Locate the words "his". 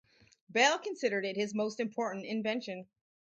1.35-1.53